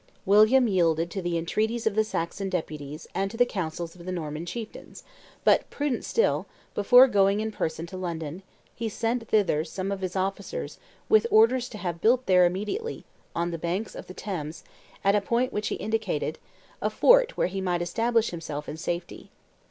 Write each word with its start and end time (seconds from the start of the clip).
William 0.25 0.67
yielded 0.67 1.11
to 1.11 1.21
the 1.21 1.37
entreaties 1.37 1.85
of 1.85 1.93
the 1.93 2.03
Saxon 2.03 2.49
deputies 2.49 3.05
and 3.13 3.29
to 3.29 3.37
the 3.37 3.45
counsels 3.45 3.93
of 3.93 4.03
the 4.03 4.11
Norman 4.11 4.47
chieftains 4.47 5.03
but, 5.43 5.69
prudent 5.69 6.03
still, 6.03 6.47
before 6.73 7.07
going 7.07 7.39
in 7.39 7.51
person 7.51 7.85
to 7.85 7.97
London, 7.97 8.41
he 8.73 8.89
sent 8.89 9.27
thither 9.27 9.63
some 9.63 9.91
of 9.91 10.01
his 10.01 10.15
officers 10.15 10.79
with 11.07 11.27
orders 11.29 11.69
to 11.69 11.77
have 11.77 12.01
built 12.01 12.25
there 12.25 12.47
immediately, 12.47 13.05
on 13.35 13.51
the 13.51 13.59
banks 13.59 13.93
of 13.93 14.07
the 14.07 14.15
Thames, 14.15 14.63
at 15.03 15.13
a 15.13 15.21
point 15.21 15.53
which 15.53 15.67
he 15.67 15.75
indicated, 15.75 16.39
a 16.81 16.89
fort 16.89 17.37
where 17.37 17.45
he 17.45 17.61
might 17.61 17.83
establish 17.83 18.31
himself 18.31 18.67
in 18.67 18.77
safety. 18.77 19.29